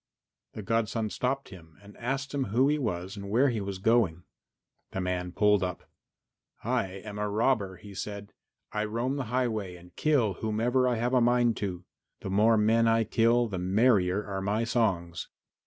[0.53, 4.23] The godson stopped him and asked him who he was and where he was going.
[4.93, 5.83] The man pulled up.
[6.63, 8.33] "I am a robber," he said;
[8.71, 11.85] "I roam the highway and kill whomever I have a mind to.
[12.21, 15.27] The more men I kill the merrier are my songs."